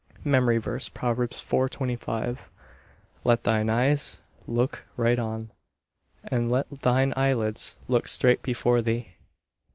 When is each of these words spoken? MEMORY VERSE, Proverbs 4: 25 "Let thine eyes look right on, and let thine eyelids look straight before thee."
MEMORY 0.23 0.57
VERSE, 0.57 0.89
Proverbs 0.89 1.41
4: 1.41 1.69
25 1.69 2.49
"Let 3.23 3.43
thine 3.43 3.69
eyes 3.69 4.17
look 4.47 4.87
right 4.97 5.19
on, 5.19 5.51
and 6.23 6.49
let 6.49 6.67
thine 6.79 7.13
eyelids 7.15 7.77
look 7.87 8.07
straight 8.07 8.41
before 8.41 8.81
thee." 8.81 9.09